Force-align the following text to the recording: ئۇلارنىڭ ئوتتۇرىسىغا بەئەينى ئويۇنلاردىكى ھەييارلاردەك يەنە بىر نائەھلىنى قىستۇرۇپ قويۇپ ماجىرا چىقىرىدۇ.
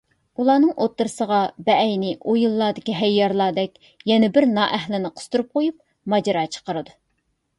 ئۇلارنىڭ 0.41 0.69
ئوتتۇرىسىغا 0.83 1.41
بەئەينى 1.67 2.13
ئويۇنلاردىكى 2.31 2.95
ھەييارلاردەك 3.01 3.77
يەنە 4.11 4.31
بىر 4.39 4.49
نائەھلىنى 4.55 5.11
قىستۇرۇپ 5.19 5.51
قويۇپ 5.59 5.77
ماجىرا 6.15 6.47
چىقىرىدۇ. 6.57 6.97